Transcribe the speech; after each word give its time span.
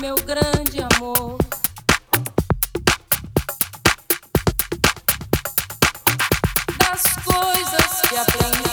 meu 0.00 0.16
grande 0.16 0.80
amor. 0.94 1.36
Das 6.78 7.02
coisas 7.24 8.02
que 8.08 8.16
aprendi. 8.16 8.70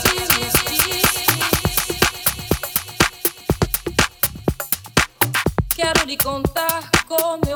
Quero 5.74 6.04
lhe 6.06 6.16
contar 6.16 6.90
como. 7.06 7.47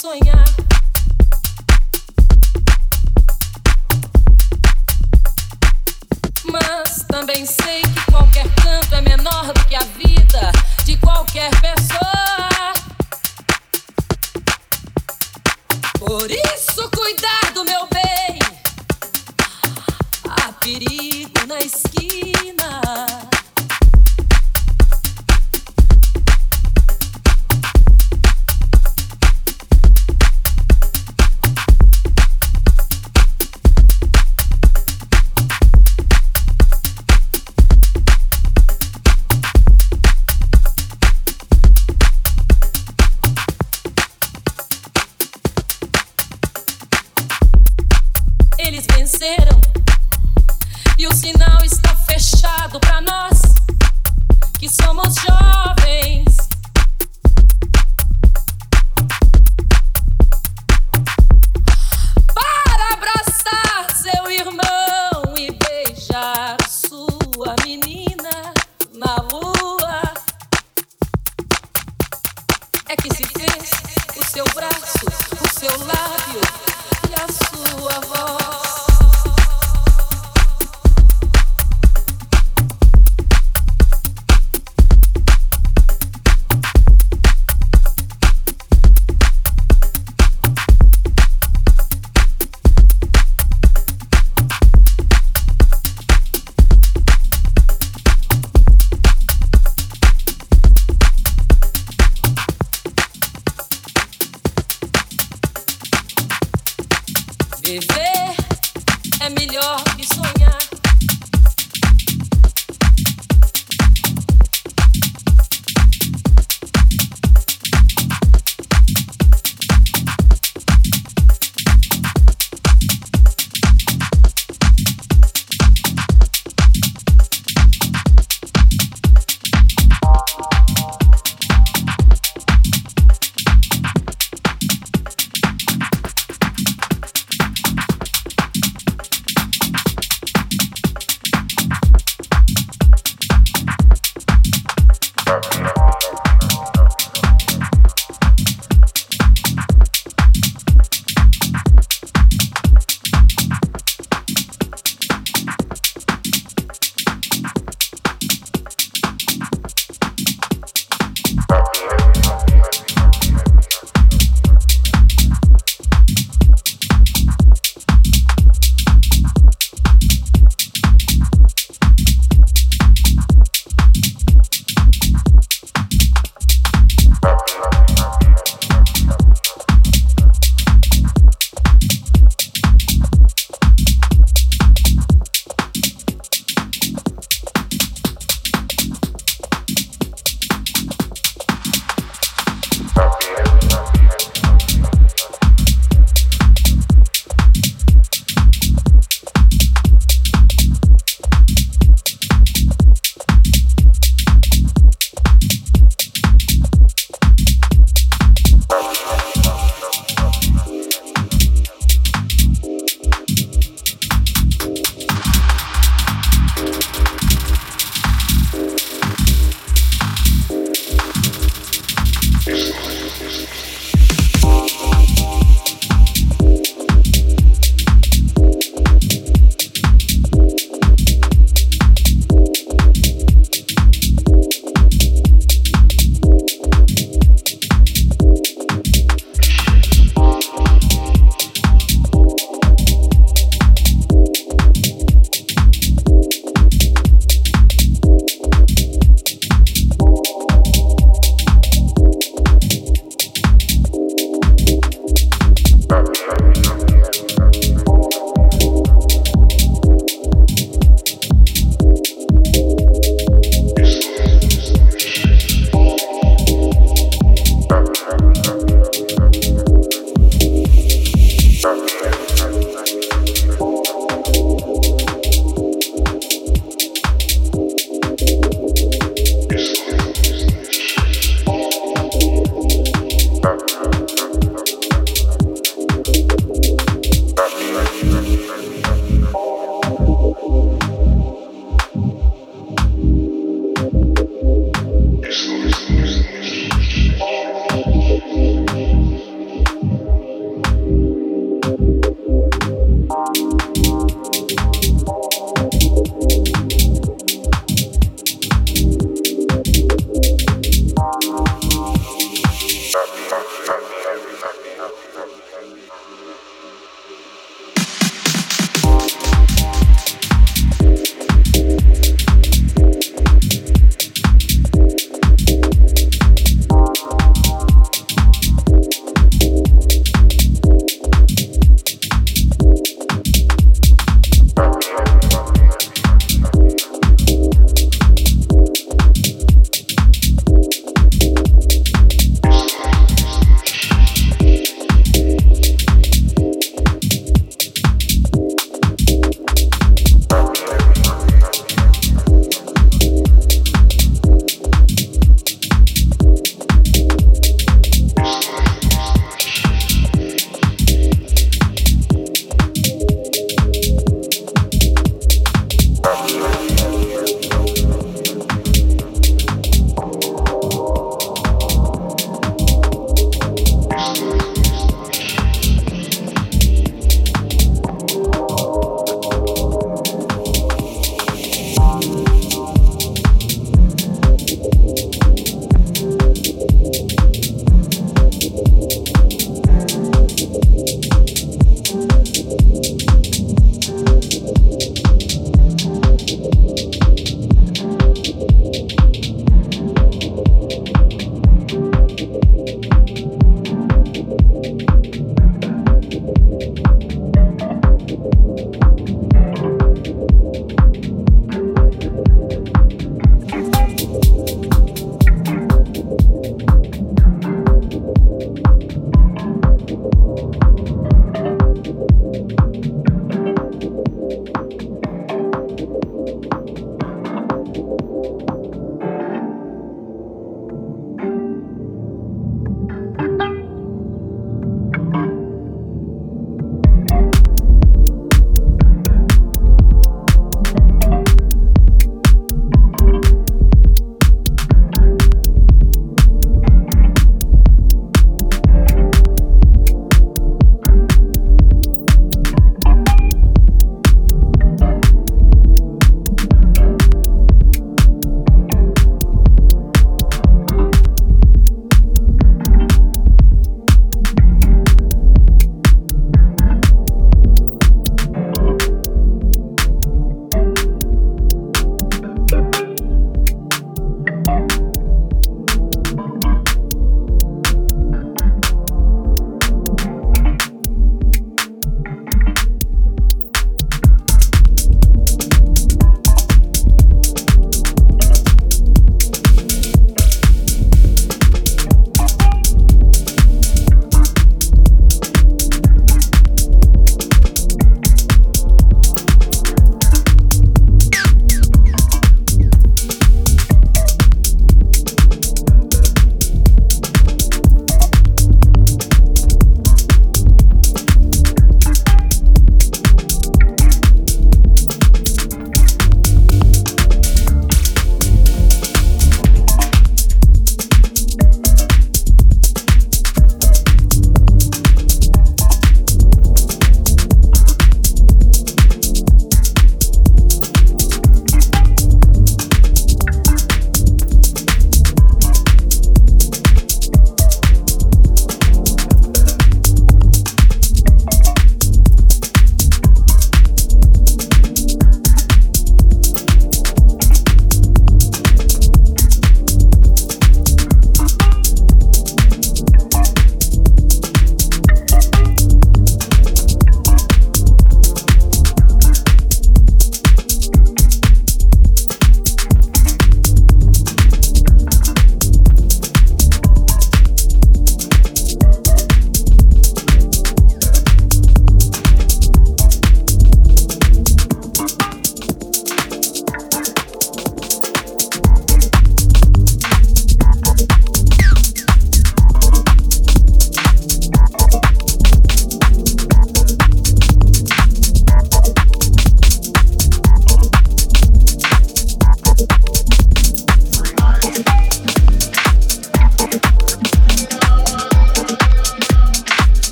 sonhar. 0.00 0.44
Mas 6.50 7.04
também 7.06 7.44
sei 7.44 7.82
que 7.82 8.10
qualquer 8.10 8.48
canto 8.62 8.94
é 8.94 9.02
menor 9.02 9.52
do 9.52 9.64
que 9.66 9.76
a 9.76 9.84
vida 9.98 10.52
de 10.86 10.96
qualquer 10.96 11.50
pessoa. 11.60 12.72
Por 15.98 16.30
isso. 16.30 16.69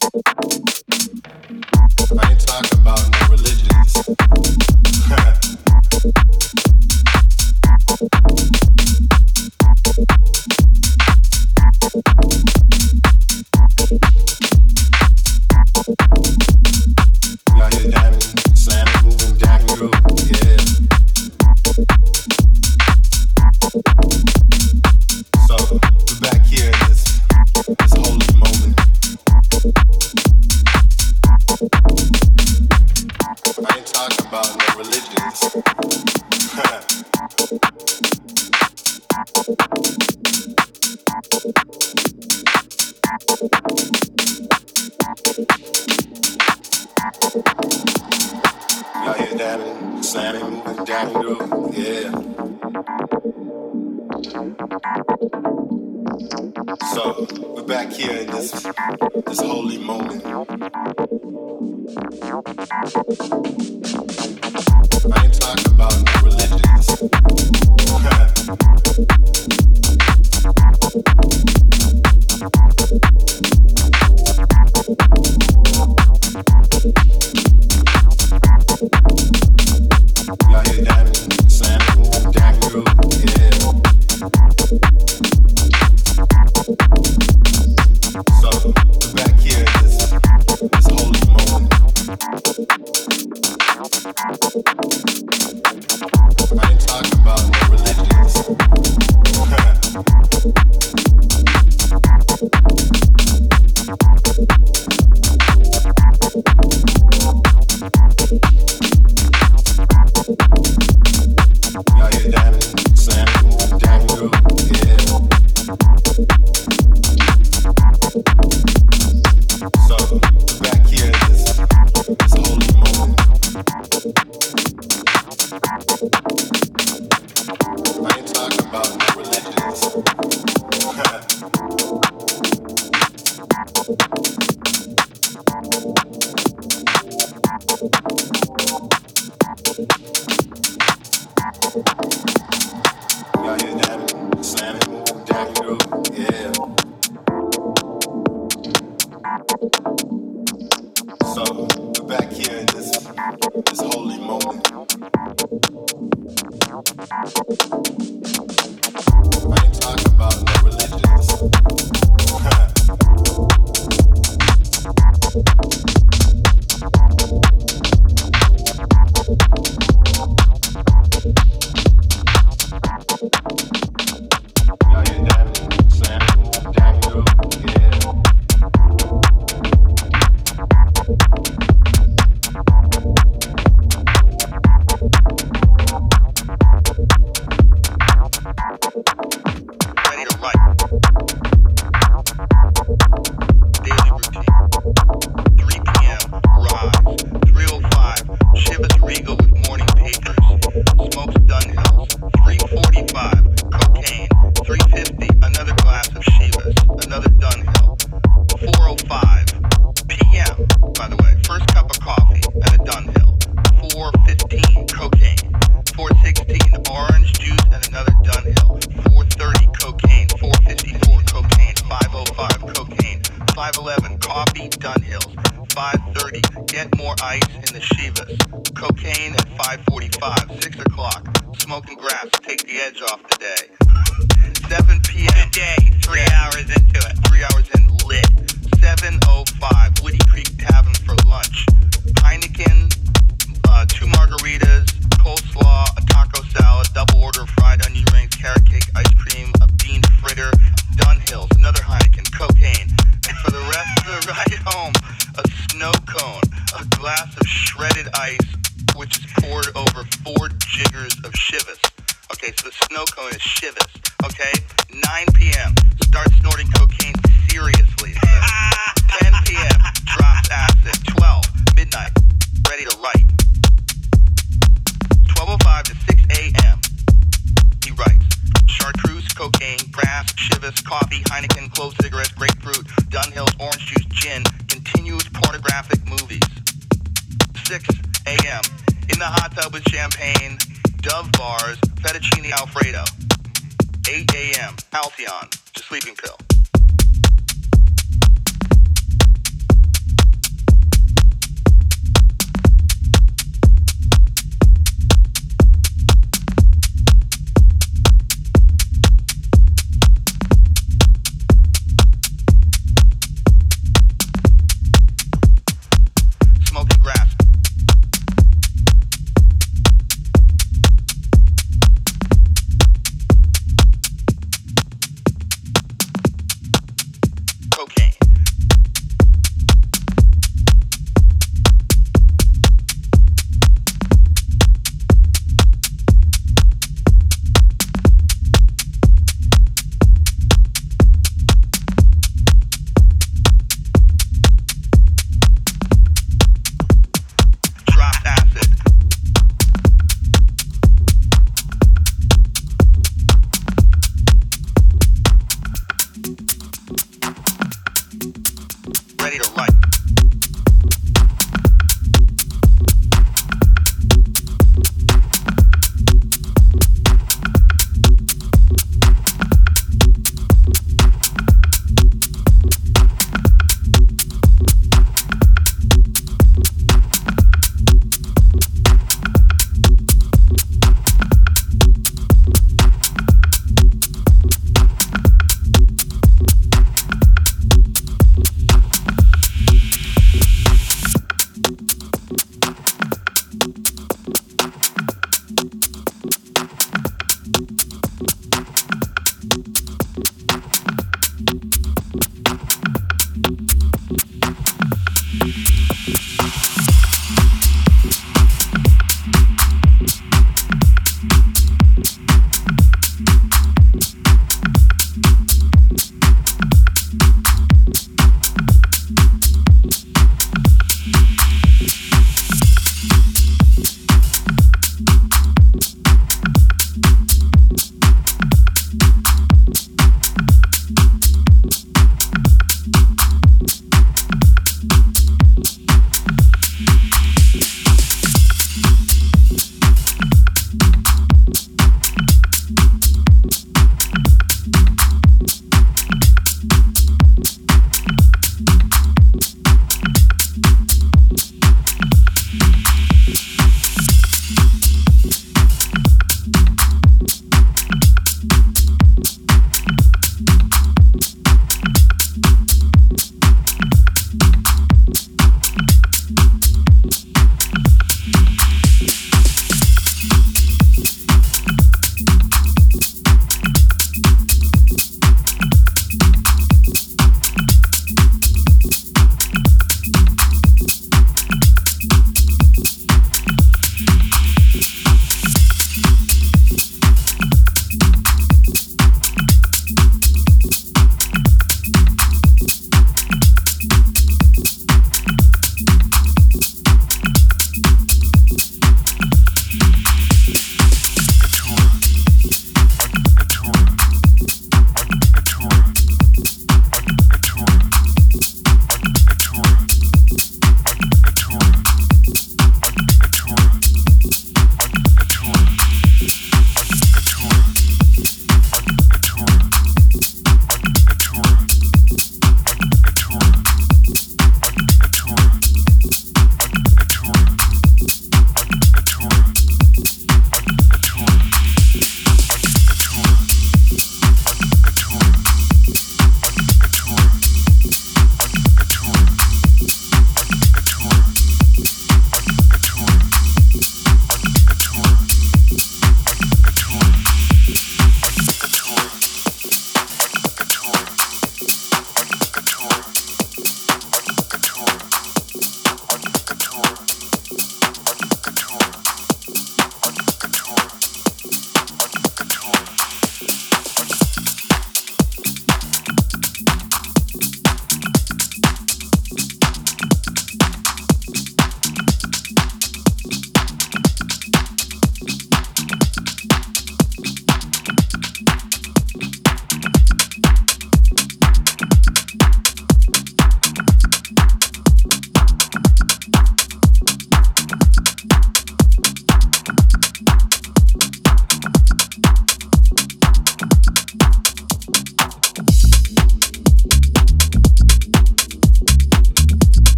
I 0.00 0.08
ain't 2.30 2.40
talking 2.40 2.78
about 2.78 3.10
no 3.12 3.18
religions. 3.28 4.51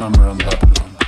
summer 0.00 0.30
in 0.30 0.38
Babylon. 0.38 0.99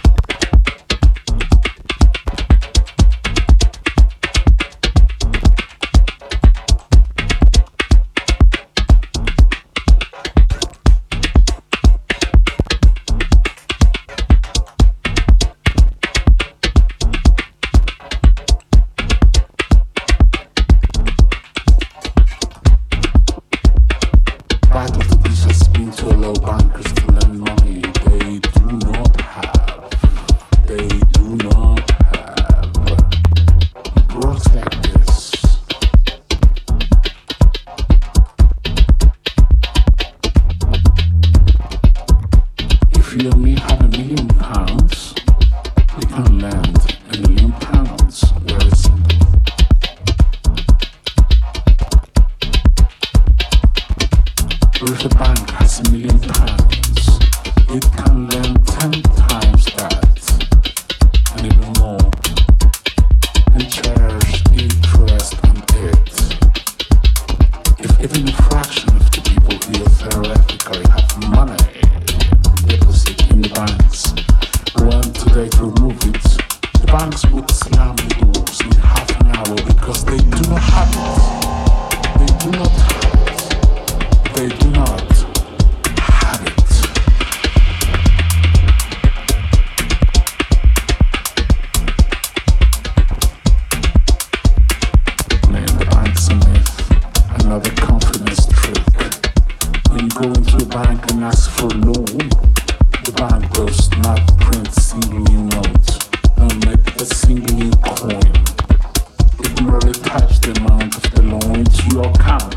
touch 110.12 110.40
the 110.40 110.52
amount 110.58 110.94
of 110.96 111.14
the 111.14 111.22
loan 111.22 111.56
into 111.60 111.82
your 111.94 112.08
account. 112.10 112.56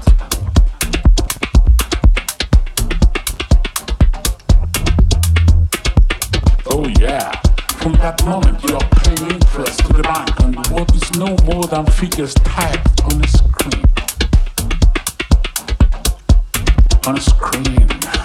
Oh 6.68 6.88
yeah, 7.00 7.32
from 7.80 7.94
that 7.94 8.24
moment 8.26 8.62
you 8.64 8.76
are 8.76 8.90
paying 9.04 9.32
interest 9.32 9.80
to 9.86 9.94
the 9.94 10.04
bank 10.04 10.42
on 10.42 10.54
what 10.74 10.94
is 10.96 11.18
no 11.18 11.36
more 11.46 11.66
than 11.68 11.86
figures 11.86 12.34
typed 12.34 13.04
on 13.06 13.24
a 13.24 13.28
screen. 13.28 13.86
On 17.08 17.18
a 17.18 17.22
screen. 17.22 18.25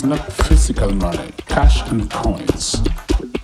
is 0.00 0.06
not 0.06 0.32
physical 0.32 0.90
money, 0.94 1.30
cash 1.46 1.82
and 1.90 2.10
coins. 2.10 2.80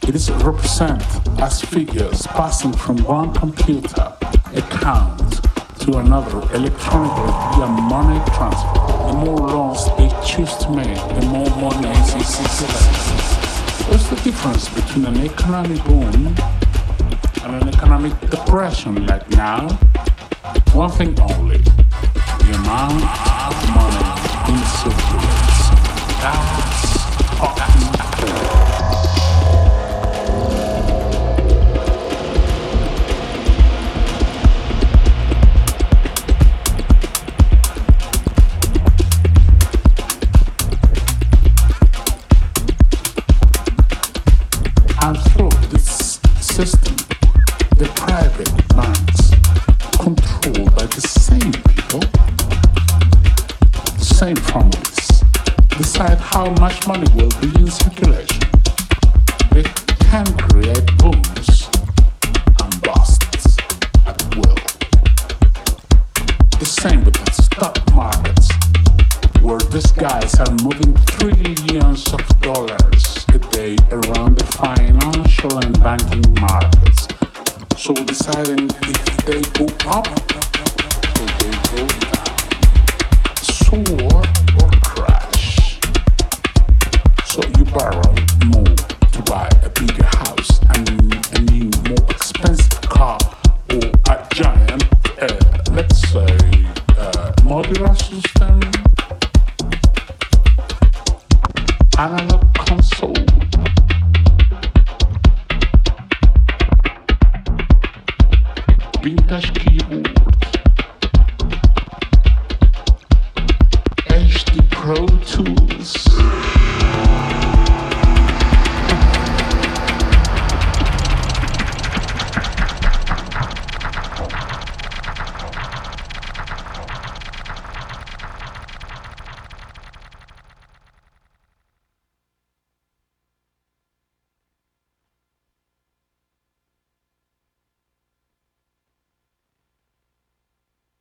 It 0.08 0.14
is 0.14 0.30
represented 0.30 1.06
as 1.38 1.60
figures 1.60 2.26
passing 2.28 2.72
from 2.72 2.96
one 3.04 3.34
computer 3.34 4.14
account 4.54 5.42
to 5.80 5.98
another 5.98 6.38
electronically 6.54 7.32
via 7.52 7.66
money 7.66 8.20
transfer. 8.32 8.72
The 9.06 9.12
more 9.24 9.36
loans 9.36 9.84
they 9.98 10.08
choose 10.24 10.54
to 10.62 10.70
make, 10.70 10.96
the 11.20 11.26
more 11.26 11.50
money 11.60 11.90
is 11.90 12.26
circulating. 12.26 13.20
What's 13.90 14.08
the 14.08 14.16
difference 14.24 14.68
between 14.70 15.04
an 15.04 15.18
economic 15.26 15.84
boom 15.84 16.34
and 17.42 17.62
an 17.62 17.68
economic 17.68 18.18
depression 18.30 19.06
like 19.06 19.28
now? 19.30 19.68
One 20.72 20.90
thing 20.90 21.18
only, 21.20 21.58
the 21.58 22.52
amount 22.62 23.35
That's 26.26 26.55